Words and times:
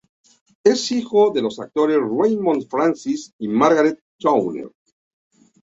Es 0.63 0.91
hijo 0.91 1.29
de 1.29 1.43
los 1.43 1.59
actores 1.59 1.99
Raymond 1.99 2.65
Francis 2.67 3.35
y 3.37 3.47
Margaret 3.47 3.99
Towner. 4.17 4.71